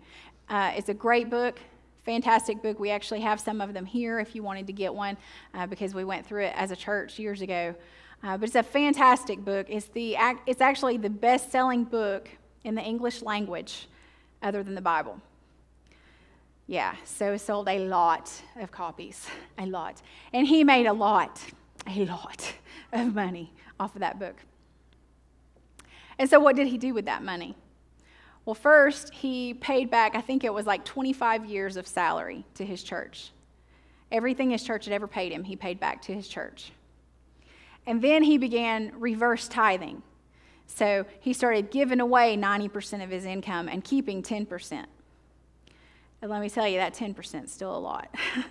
[0.48, 1.60] Uh, it's a great book,
[2.02, 2.80] fantastic book.
[2.80, 5.18] We actually have some of them here if you wanted to get one
[5.52, 7.74] uh, because we went through it as a church years ago.
[8.22, 9.66] Uh, but it's a fantastic book.
[9.68, 10.16] It's, the,
[10.46, 12.30] it's actually the best selling book
[12.64, 13.88] in the English language
[14.42, 15.20] other than the Bible.
[16.66, 19.26] Yeah, so it sold a lot of copies,
[19.58, 20.00] a lot.
[20.32, 21.40] And he made a lot,
[21.86, 22.54] a lot
[22.92, 24.36] of money off of that book.
[26.18, 27.56] And so, what did he do with that money?
[28.44, 32.64] Well, first, he paid back, I think it was like 25 years of salary to
[32.64, 33.30] his church.
[34.10, 36.72] Everything his church had ever paid him, he paid back to his church.
[37.86, 40.02] And then he began reverse tithing.
[40.66, 44.86] So he started giving away 90% of his income and keeping 10%.
[46.22, 48.14] And let me tell you, that 10% is still a lot.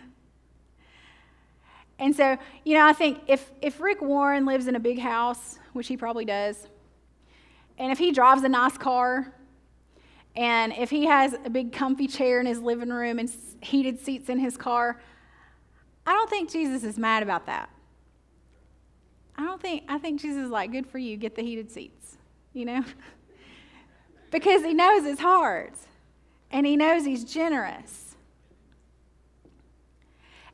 [1.99, 5.57] and so, you know, I think if, if Rick Warren lives in a big house,
[5.73, 6.67] which he probably does,
[7.77, 9.33] and if he drives a nice car,
[10.35, 14.29] and if he has a big comfy chair in his living room and heated seats
[14.29, 15.01] in his car,
[16.05, 17.69] I don't think Jesus is mad about that.
[19.35, 22.00] I don't think, I think Jesus is like, good for you, get the heated seats,
[22.53, 22.83] you know?
[24.31, 25.73] because he knows his heart
[26.51, 28.15] and he knows he's generous.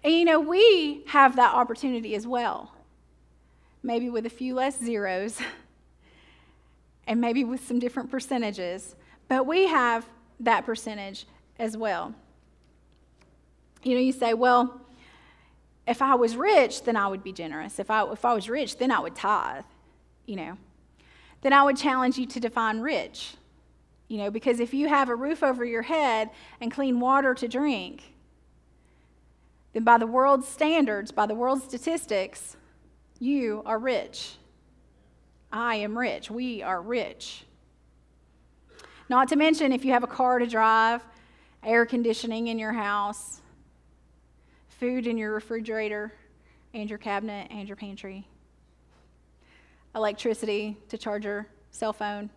[0.04, 2.74] And you know, we have that opportunity as well.
[3.84, 5.40] Maybe with a few less zeros
[7.08, 8.96] and maybe with some different percentages,
[9.28, 10.08] but we have
[10.40, 11.26] that percentage
[11.58, 12.14] as well.
[13.84, 14.82] You know, you say, well,
[15.88, 17.80] if I was rich, then I would be generous.
[17.80, 19.64] If I, if I was rich, then I would tithe,
[20.26, 20.58] you know.
[21.48, 23.38] Then I would challenge you to define rich,
[24.10, 26.30] you know, because if you have a roof over your head
[26.60, 28.04] and clean water to drink,
[29.72, 32.58] then by the world's standards, by the world's statistics,
[33.18, 34.36] you are rich.
[35.50, 36.30] I am rich.
[36.30, 37.46] We are rich.
[39.08, 41.02] Not to mention if you have a car to drive,
[41.64, 43.40] air conditioning in your house,
[44.68, 46.12] food in your refrigerator
[46.74, 48.28] and your cabinet and your pantry,
[49.98, 52.30] electricity to charge your cell phone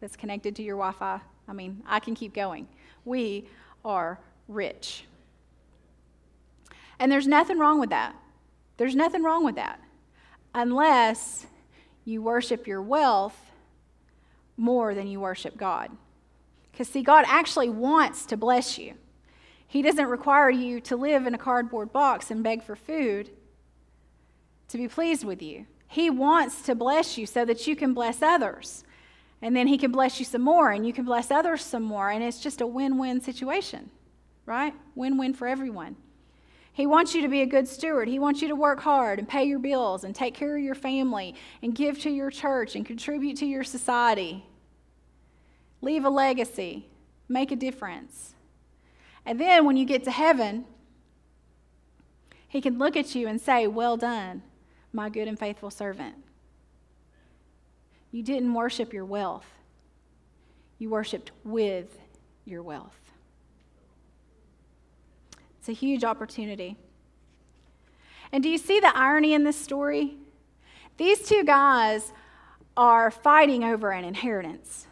[0.00, 1.20] that's connected to your Wi Fi.
[1.46, 2.66] I mean, I can keep going.
[3.04, 3.48] We
[3.84, 5.04] are rich.
[6.98, 8.16] And there's nothing wrong with that.
[8.78, 9.80] There's nothing wrong with that
[10.54, 11.46] unless
[12.04, 13.36] you worship your wealth
[14.56, 15.90] more than you worship God.
[16.70, 18.94] Because, see, God actually wants to bless you.
[19.66, 23.30] He doesn't require you to live in a cardboard box and beg for food
[24.68, 25.66] to be pleased with you.
[25.92, 28.82] He wants to bless you so that you can bless others.
[29.42, 32.08] And then He can bless you some more, and you can bless others some more.
[32.08, 33.90] And it's just a win win situation,
[34.46, 34.72] right?
[34.94, 35.96] Win win for everyone.
[36.72, 38.08] He wants you to be a good steward.
[38.08, 40.74] He wants you to work hard and pay your bills and take care of your
[40.74, 44.46] family and give to your church and contribute to your society.
[45.82, 46.86] Leave a legacy,
[47.28, 48.34] make a difference.
[49.26, 50.64] And then when you get to heaven,
[52.48, 54.42] he can look at you and say, Well done,
[54.92, 56.14] my good and faithful servant.
[58.10, 59.46] You didn't worship your wealth,
[60.78, 61.98] you worshiped with
[62.44, 62.98] your wealth.
[65.58, 66.76] It's a huge opportunity.
[68.32, 70.16] And do you see the irony in this story?
[70.96, 72.12] These two guys
[72.76, 74.86] are fighting over an inheritance.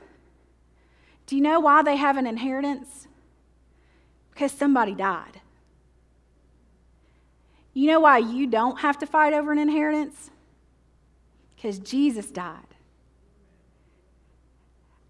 [1.27, 3.09] Do you know why they have an inheritance?
[4.33, 5.41] Because somebody died.
[7.73, 10.31] You know why you don't have to fight over an inheritance?
[11.55, 12.67] Because Jesus died.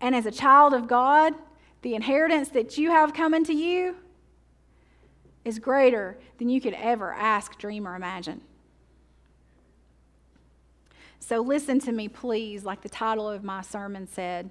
[0.00, 1.34] And as a child of God,
[1.82, 3.96] the inheritance that you have coming to you
[5.44, 8.42] is greater than you could ever ask, dream, or imagine.
[11.18, 14.50] So listen to me, please, like the title of my sermon said.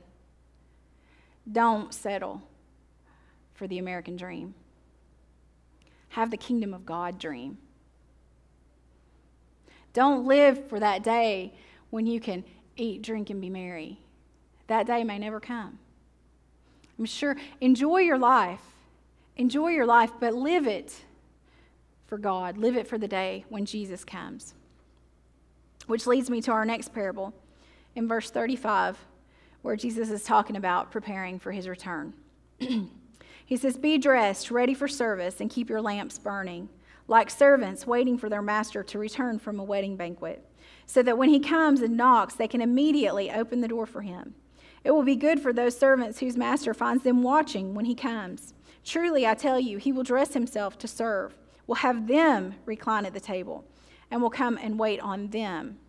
[1.51, 2.41] Don't settle
[3.53, 4.53] for the American dream.
[6.09, 7.57] Have the kingdom of God dream.
[9.93, 11.53] Don't live for that day
[11.89, 12.43] when you can
[12.77, 13.99] eat, drink, and be merry.
[14.67, 15.79] That day may never come.
[16.97, 18.61] I'm sure, enjoy your life.
[19.37, 20.93] Enjoy your life, but live it
[22.07, 22.57] for God.
[22.57, 24.53] Live it for the day when Jesus comes.
[25.87, 27.33] Which leads me to our next parable
[27.95, 28.97] in verse 35,
[29.61, 32.13] where Jesus is talking about preparing for his return.
[32.59, 36.67] he says, Be dressed, ready for service, and keep your lamps burning,
[37.09, 40.45] like servants waiting for their master to return from a wedding banquet,
[40.85, 44.35] so that when he comes and knocks, they can immediately open the door for him.
[44.83, 48.53] It will be good for those servants whose master finds them watching when he comes.
[48.85, 51.35] Truly, I tell you, he will dress himself to serve,
[51.67, 53.65] will have them recline at the table
[54.11, 55.79] and will come and wait on them.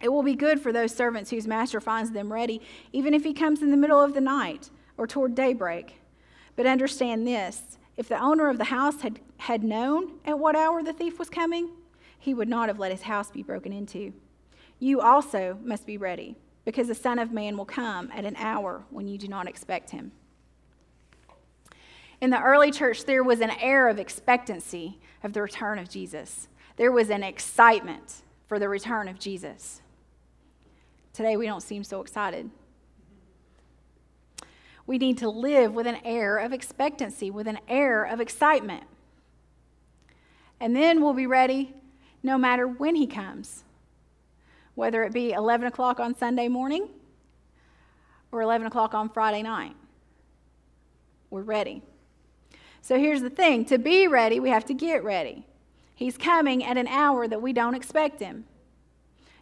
[0.00, 3.34] It will be good for those servants whose master finds them ready, even if he
[3.34, 6.00] comes in the middle of the night or toward daybreak.
[6.56, 10.82] But understand this if the owner of the house had, had known at what hour
[10.82, 11.70] the thief was coming,
[12.18, 14.12] he would not have let his house be broken into.
[14.78, 18.84] You also must be ready, because the Son of Man will come at an hour
[18.90, 20.12] when you do not expect him.
[22.20, 26.48] In the early church, there was an air of expectancy of the return of Jesus
[26.78, 29.82] there was an excitement for the return of Jesus.
[31.12, 32.48] Today, we don't seem so excited.
[34.86, 38.84] We need to live with an air of expectancy, with an air of excitement.
[40.60, 41.74] And then we'll be ready
[42.22, 43.64] no matter when He comes,
[44.74, 46.88] whether it be 11 o'clock on Sunday morning
[48.32, 49.76] or 11 o'clock on Friday night.
[51.30, 51.82] We're ready.
[52.80, 55.46] So here's the thing to be ready, we have to get ready.
[55.94, 58.44] He's coming at an hour that we don't expect him.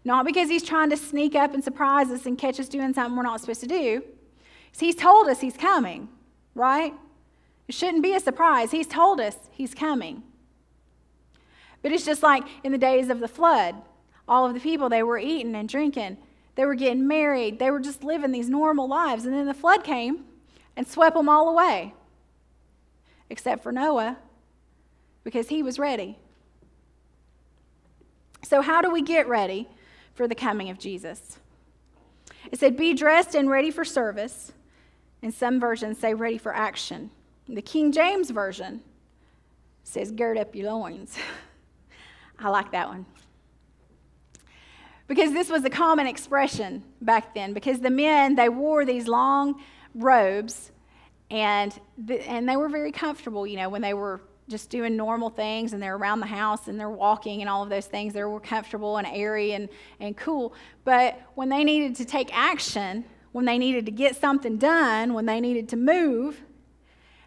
[0.05, 3.17] Not because he's trying to sneak up and surprise us and catch us doing something
[3.17, 4.03] we're not supposed to do.
[4.79, 6.09] He's told us he's coming,
[6.55, 6.95] right?
[7.69, 8.71] It shouldn't be a surprise.
[8.71, 10.23] He's told us he's coming.
[11.83, 13.77] But it's just like in the days of the flood.
[14.29, 16.17] All of the people, they were eating and drinking.
[16.57, 17.59] They were getting married.
[17.59, 19.25] They were just living these normal lives.
[19.25, 20.25] And then the flood came
[20.77, 21.95] and swept them all away,
[23.31, 24.17] except for Noah,
[25.23, 26.19] because he was ready.
[28.43, 29.69] So, how do we get ready
[30.15, 31.39] for the coming of Jesus?
[32.51, 34.53] It said, Be dressed and ready for service.
[35.23, 37.11] And some versions say, ready for action.
[37.49, 38.83] The King James Version
[39.83, 41.17] says, Gird up your loins.
[42.39, 43.07] I like that one.
[45.09, 49.63] Because this was a common expression back then, because the men, they wore these long
[49.95, 50.73] robes
[51.31, 55.31] and, the, and they were very comfortable, you know, when they were just doing normal
[55.31, 58.13] things and they're around the house and they're walking and all of those things.
[58.13, 59.69] They were comfortable and airy and,
[59.99, 60.55] and cool.
[60.85, 65.27] But when they needed to take action, when they needed to get something done, when
[65.27, 66.41] they needed to move,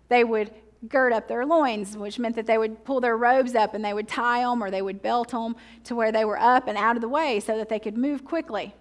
[0.07, 0.51] they would
[0.87, 3.93] gird up their loins, which meant that they would pull their robes up and they
[3.93, 6.95] would tie them or they would belt them to where they were up and out
[6.95, 8.73] of the way so that they could move quickly,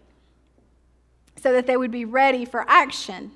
[1.37, 3.33] so that they would be ready for action.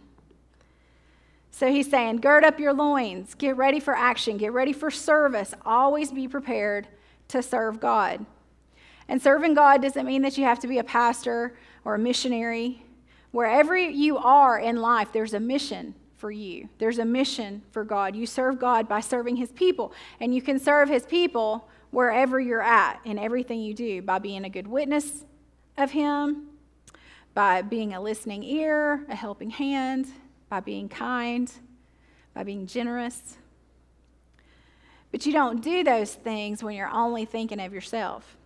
[1.51, 5.53] So he's saying, gird up your loins, get ready for action, get ready for service,
[5.67, 6.87] always be prepared
[7.29, 8.25] to serve God.
[9.09, 12.85] And serving God doesn't mean that you have to be a pastor or a missionary.
[13.33, 16.69] Wherever you are in life, there's a mission for you.
[16.79, 18.15] There's a mission for God.
[18.15, 22.63] You serve God by serving his people, and you can serve his people wherever you're
[22.63, 25.25] at in everything you do by being a good witness
[25.77, 26.47] of him,
[27.35, 30.07] by being a listening ear, a helping hand,
[30.49, 31.51] by being kind,
[32.35, 33.37] by being generous.
[35.11, 38.37] But you don't do those things when you're only thinking of yourself.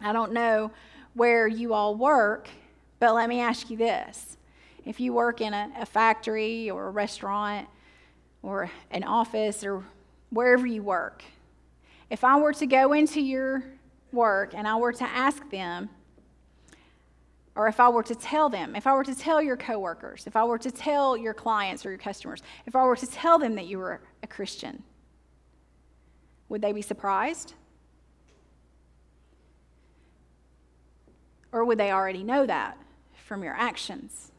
[0.00, 0.70] I don't know
[1.12, 2.48] where you all work,
[2.98, 4.38] but let me ask you this.
[4.86, 7.66] If you work in a, a factory or a restaurant
[8.42, 9.84] or an office or
[10.30, 11.24] wherever you work,
[12.08, 13.64] if I were to go into your
[14.12, 15.90] work and I were to ask them,
[17.56, 20.36] or if I were to tell them, if I were to tell your coworkers, if
[20.36, 23.56] I were to tell your clients or your customers, if I were to tell them
[23.56, 24.84] that you were a Christian,
[26.48, 27.54] would they be surprised?
[31.50, 32.78] Or would they already know that
[33.24, 34.30] from your actions?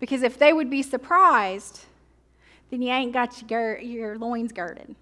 [0.00, 1.84] Because if they would be surprised,
[2.70, 4.96] then you ain't got your, your loins girded.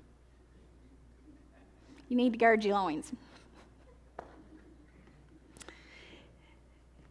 [2.09, 3.13] You need to gird your loins.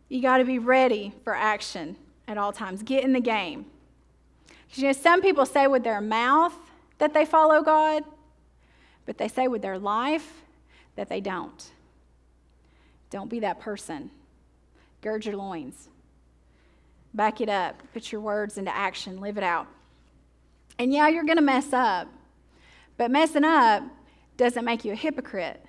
[0.10, 1.96] You got to be ready for action
[2.28, 2.84] at all times.
[2.84, 3.66] Get in the game.
[4.48, 6.54] Because You know, some people say with their mouth
[6.98, 8.04] that they follow God,
[9.06, 10.44] but they say with their life
[10.96, 11.72] that they don't.
[13.10, 14.10] Don't be that person.
[15.02, 15.90] Gird your loins.
[17.18, 17.82] Back it up.
[17.94, 19.20] Put your words into action.
[19.20, 19.66] Live it out.
[20.78, 22.08] And yeah, you're going to mess up.
[22.96, 23.82] But messing up
[24.38, 25.66] doesn't make you a hypocrite.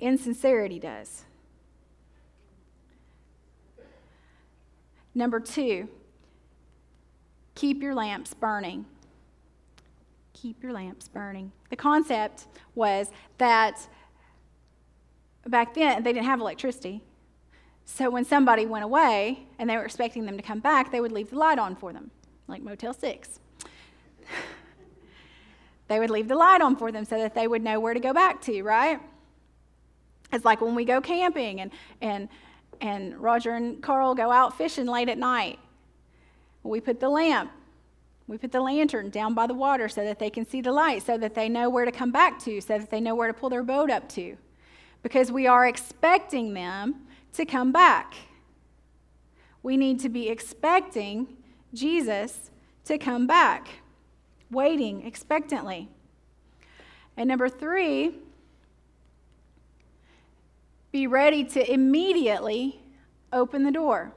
[0.00, 1.22] Insincerity does.
[5.14, 5.88] Number two,
[7.54, 8.84] keep your lamps burning.
[10.32, 11.52] Keep your lamps burning.
[11.70, 13.86] The concept was that
[15.46, 17.00] back then they didn't have electricity.
[17.84, 21.12] So when somebody went away and they were expecting them to come back, they would
[21.12, 22.10] leave the light on for them,
[22.48, 23.40] like Motel 6.
[25.88, 28.00] they would leave the light on for them so that they would know where to
[28.00, 29.00] go back to, right?
[30.32, 31.70] It's like when we go camping and,
[32.00, 32.28] and,
[32.80, 35.58] and Roger and Carl go out fishing late at night.
[36.62, 37.52] We put the lamp,
[38.26, 41.02] we put the lantern down by the water so that they can see the light,
[41.02, 43.34] so that they know where to come back to, so that they know where to
[43.34, 44.36] pull their boat up to.
[45.02, 47.03] Because we are expecting them
[47.34, 48.14] to come back.
[49.62, 51.26] We need to be expecting
[51.72, 52.50] Jesus
[52.84, 53.68] to come back,
[54.50, 55.88] waiting expectantly.
[57.16, 58.16] And number three,
[60.92, 62.80] be ready to immediately
[63.32, 64.12] open the door.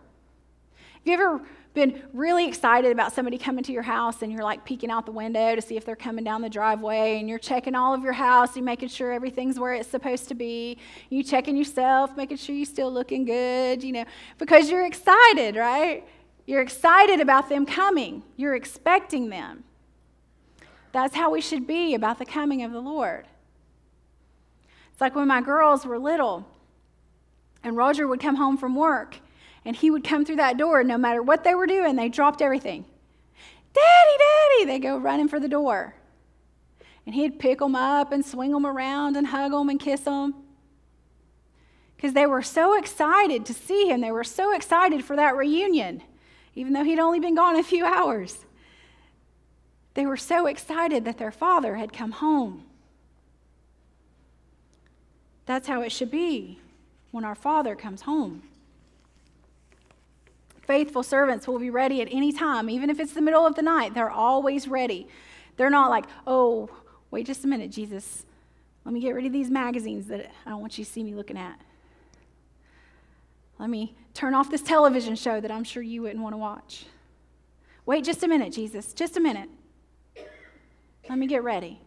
[0.76, 1.42] Have you ever
[1.78, 5.12] been really excited about somebody coming to your house and you're like peeking out the
[5.12, 8.14] window to see if they're coming down the driveway and you're checking all of your
[8.14, 10.80] house, you're making sure everything's where it's supposed to be.
[11.10, 14.06] You checking yourself, making sure you're still looking good, you know,
[14.40, 16.04] because you're excited, right?
[16.48, 18.24] You're excited about them coming.
[18.38, 19.64] You're expecting them.
[20.94, 23.28] That's how we should be about the coming of the Lord.
[24.92, 26.48] It's like when my girls were little
[27.64, 29.20] and Roger would come home from work
[29.68, 32.42] and he would come through that door, no matter what they were doing, they dropped
[32.42, 32.86] everything.
[33.74, 34.66] Daddy, Daddy!
[34.66, 35.94] They go running for the door.
[37.06, 40.36] And he'd pick them up and swing them around and hug them and kiss them.
[41.98, 44.00] Because they were so excited to see him.
[44.00, 46.02] They were so excited for that reunion,
[46.56, 48.46] even though he'd only been gone a few hours.
[49.96, 52.64] They were so excited that their father had come home.
[55.46, 56.62] That's how it should be
[57.12, 58.44] when our father comes home.
[60.68, 63.62] Faithful servants will be ready at any time, even if it's the middle of the
[63.62, 63.94] night.
[63.94, 65.08] They're always ready.
[65.56, 66.70] They're not like, oh,
[67.10, 68.26] wait just a minute, Jesus.
[68.84, 71.16] Let me get rid of these magazines that I don't want you to see me
[71.16, 71.58] looking at.
[73.58, 76.86] Let me turn off this television show that I'm sure you wouldn't want to watch.
[77.86, 78.92] Wait just a minute, Jesus.
[78.92, 79.50] Just a minute.
[81.08, 81.80] Let me get ready.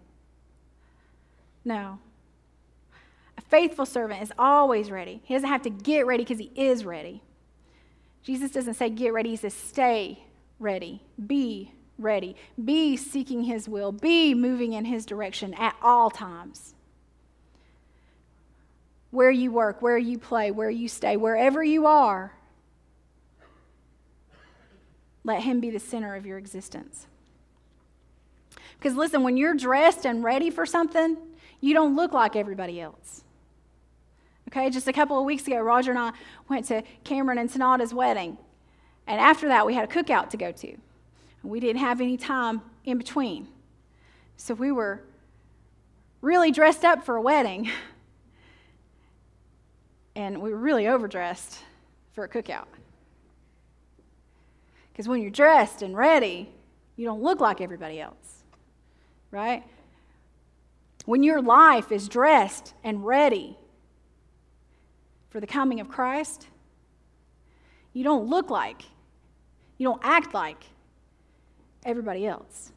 [1.67, 1.99] No.
[3.37, 5.21] A faithful servant is always ready.
[5.25, 7.23] He doesn't have to get ready because he is ready.
[8.23, 10.25] Jesus doesn't say get ready, he says stay
[10.59, 16.75] ready, be ready, be seeking his will, be moving in his direction at all times.
[19.11, 22.33] Where you work, where you play, where you stay, wherever you are,
[25.25, 27.07] let him be the center of your existence.
[28.79, 31.17] Because listen, when you're dressed and ready for something,
[31.61, 33.25] you don't look like everybody else.
[34.51, 36.13] Okay, just a couple of weeks ago, Roger and I
[36.49, 38.37] went to Cameron and Sonata's wedding.
[39.07, 40.69] And after that, we had a cookout to go to.
[40.69, 43.47] And we didn't have any time in between.
[44.37, 45.03] So we were
[46.21, 47.71] really dressed up for a wedding.
[50.17, 51.61] And we were really overdressed
[52.13, 52.67] for a cookout.
[54.93, 56.51] Because when you're dressed and ready,
[56.97, 58.43] you don't look like everybody else,
[59.31, 59.63] right?
[61.07, 63.57] When your life is dressed and ready,
[65.31, 66.49] for the coming of Christ,
[67.93, 68.83] you don't look like,
[69.79, 70.65] you don't act like
[71.85, 72.73] everybody else.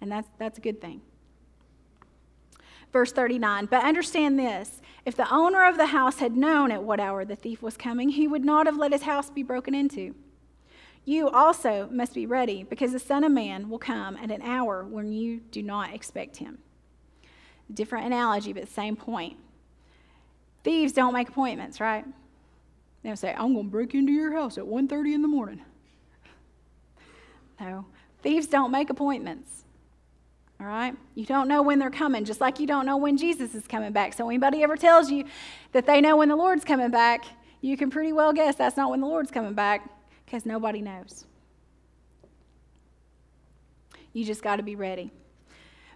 [0.00, 1.00] And that's, that's a good thing.
[2.92, 7.00] Verse 39 But understand this if the owner of the house had known at what
[7.00, 10.14] hour the thief was coming, he would not have let his house be broken into.
[11.04, 14.84] You also must be ready, because the Son of Man will come at an hour
[14.84, 16.58] when you do not expect him.
[17.72, 19.36] Different analogy, but same point.
[20.64, 22.04] Thieves don't make appointments, right?
[23.02, 25.60] They don't say, I'm going to break into your house at 1.30 in the morning.
[27.60, 27.84] No,
[28.22, 29.64] thieves don't make appointments,
[30.60, 30.96] All right?
[31.14, 33.92] You don't know when they're coming, just like you don't know when Jesus is coming
[33.92, 34.14] back.
[34.14, 35.26] So, anybody ever tells you
[35.70, 37.24] that they know when the Lord's coming back,
[37.60, 39.88] you can pretty well guess that's not when the Lord's coming back
[40.24, 41.24] because nobody knows.
[44.12, 45.12] You just got to be ready.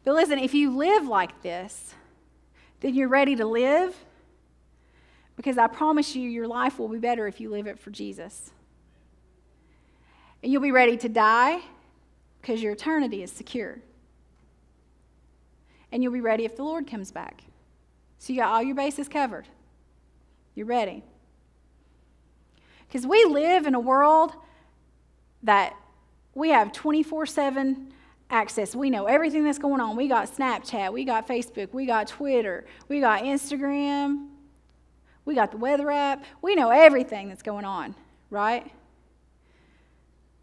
[0.05, 1.95] But listen, if you live like this,
[2.81, 3.97] then you're ready to live
[5.37, 8.51] because I promise you, your life will be better if you live it for Jesus.
[10.43, 11.61] And you'll be ready to die
[12.41, 13.79] because your eternity is secure.
[15.93, 17.43] And you'll be ready if the Lord comes back.
[18.19, 19.47] So you got all your bases covered.
[20.55, 21.03] You're ready.
[22.89, 24.33] Because we live in a world
[25.43, 25.75] that
[26.35, 27.93] we have 24 7
[28.31, 28.75] access.
[28.75, 29.97] We know everything that's going on.
[29.97, 34.29] We got Snapchat, we got Facebook, we got Twitter, we got Instagram,
[35.27, 36.25] we got the weather app.
[36.41, 37.95] We know everything that's going on,
[38.31, 38.73] right?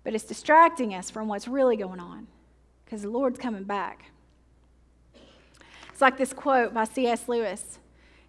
[0.03, 2.27] But it's distracting us from what's really going on
[2.86, 4.11] because the Lord's coming back.
[5.89, 7.27] It's like this quote by C.S.
[7.27, 7.79] Lewis.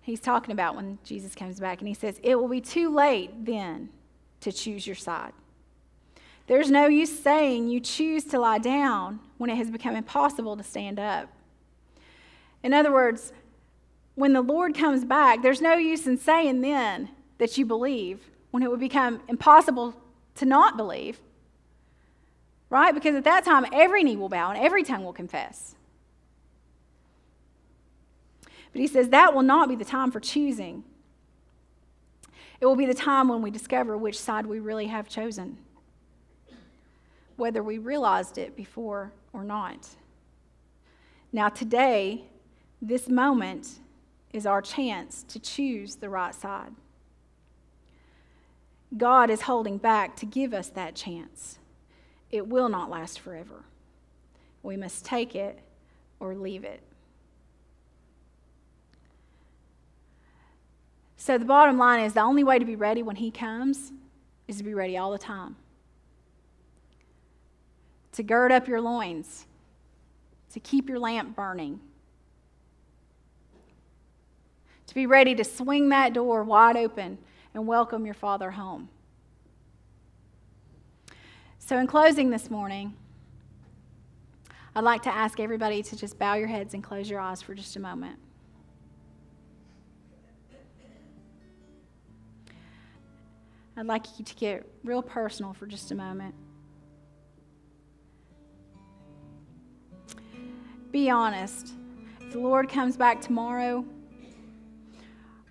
[0.00, 3.44] He's talking about when Jesus comes back, and he says, It will be too late
[3.44, 3.88] then
[4.40, 5.32] to choose your side.
[6.46, 10.62] There's no use saying you choose to lie down when it has become impossible to
[10.62, 11.30] stand up.
[12.62, 13.32] In other words,
[14.14, 18.62] when the Lord comes back, there's no use in saying then that you believe when
[18.62, 19.94] it would become impossible
[20.36, 21.18] to not believe.
[22.70, 22.94] Right?
[22.94, 25.74] Because at that time, every knee will bow and every tongue will confess.
[28.72, 30.84] But he says that will not be the time for choosing.
[32.60, 35.58] It will be the time when we discover which side we really have chosen,
[37.36, 39.88] whether we realized it before or not.
[41.32, 42.24] Now, today,
[42.80, 43.80] this moment
[44.34, 46.72] is our chance to choose the right side.
[48.96, 51.58] God is holding back to give us that chance.
[52.32, 53.64] It will not last forever.
[54.64, 55.60] We must take it
[56.18, 56.80] or leave it.
[61.16, 63.92] So, the bottom line is the only way to be ready when He comes
[64.48, 65.54] is to be ready all the time.
[68.12, 69.46] To gird up your loins,
[70.52, 71.80] to keep your lamp burning,
[74.86, 77.18] to be ready to swing that door wide open
[77.54, 78.88] and welcome your Father home.
[81.58, 82.94] So, in closing this morning,
[84.74, 87.54] I'd like to ask everybody to just bow your heads and close your eyes for
[87.54, 88.18] just a moment.
[93.76, 96.34] I'd like you to get real personal for just a moment.
[100.92, 101.72] Be honest.
[102.20, 103.84] If the Lord comes back tomorrow,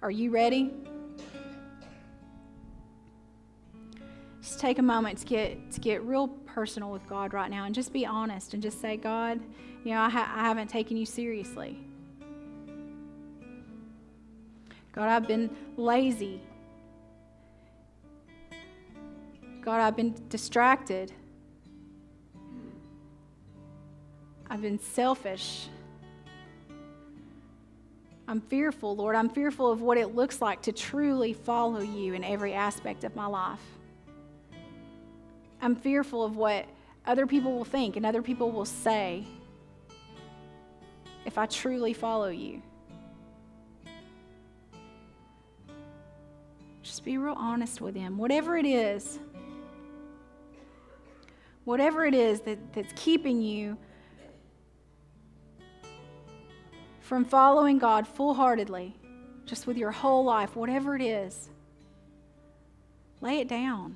[0.04, 0.70] are you ready?
[4.42, 7.74] Just take a moment to get to get real personal with God right now and
[7.74, 9.40] just be honest and just say, God,
[9.86, 11.80] you know, I, ha- I haven't taken you seriously.
[14.92, 16.42] God, I've been lazy.
[19.62, 21.14] God, I've been distracted.
[24.50, 25.70] I've been selfish.
[28.28, 29.16] I'm fearful, Lord.
[29.16, 33.16] I'm fearful of what it looks like to truly follow you in every aspect of
[33.16, 33.60] my life.
[35.62, 36.66] I'm fearful of what
[37.06, 39.26] other people will think and other people will say
[41.26, 42.62] if I truly follow you.
[46.82, 48.18] Just be real honest with Him.
[48.18, 49.20] Whatever it is,
[51.64, 53.78] whatever it is that, that's keeping you
[57.14, 58.96] from following God full heartedly,
[59.46, 61.52] just with your whole life, whatever it is,
[63.22, 63.96] lay it down.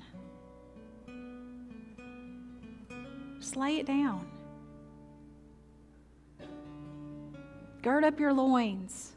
[3.40, 4.24] Just lay it down.
[7.82, 9.14] Gird up your loins.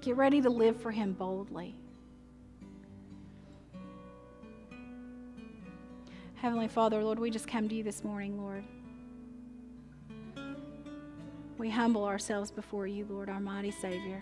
[0.00, 1.76] Get ready to live for Him boldly.
[6.34, 8.64] Heavenly Father, Lord, we just come to you this morning, Lord.
[11.62, 14.20] We humble ourselves before you, Lord, our mighty Savior.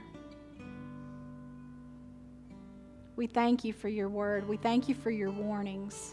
[3.17, 4.47] We thank you for your word.
[4.47, 6.13] We thank you for your warnings.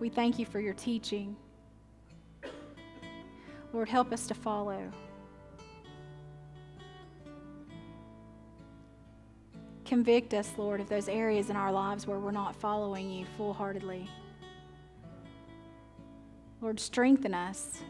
[0.00, 1.36] We thank you for your teaching.
[3.74, 4.90] Lord, help us to follow.
[9.84, 13.52] Convict us, Lord, of those areas in our lives where we're not following you full
[13.52, 14.08] heartedly.
[16.62, 17.82] Lord, strengthen us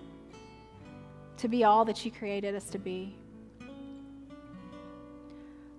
[1.38, 3.14] to be all that you created us to be.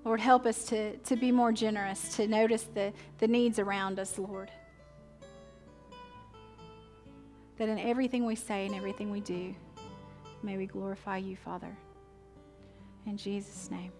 [0.03, 4.17] Lord, help us to, to be more generous, to notice the, the needs around us,
[4.17, 4.49] Lord.
[7.59, 9.53] that in everything we say and everything we do,
[10.41, 11.77] may we glorify you, Father.
[13.05, 13.91] In Jesus' name.